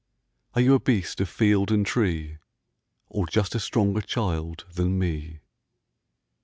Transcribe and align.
Are 0.55 0.61
you 0.61 0.73
a 0.73 0.79
beast 0.79 1.21
of 1.21 1.29
field 1.29 1.71
and 1.71 1.85
tree, 1.85 2.39
Or 3.07 3.27
just 3.27 3.53
a 3.53 3.59
stronger 3.59 4.01
child 4.01 4.65
than 4.73 4.97
me? 4.97 5.41